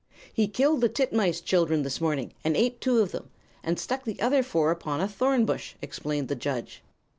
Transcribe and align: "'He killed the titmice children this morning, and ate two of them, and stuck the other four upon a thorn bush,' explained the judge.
"'He 0.33 0.47
killed 0.47 0.81
the 0.81 0.89
titmice 0.89 1.41
children 1.41 1.83
this 1.83 2.01
morning, 2.01 2.33
and 2.43 2.57
ate 2.57 2.81
two 2.81 3.01
of 3.01 3.11
them, 3.11 3.29
and 3.61 3.77
stuck 3.79 4.03
the 4.03 4.19
other 4.19 4.41
four 4.41 4.71
upon 4.71 4.99
a 4.99 5.07
thorn 5.07 5.45
bush,' 5.45 5.75
explained 5.79 6.27
the 6.27 6.33
judge. 6.33 6.81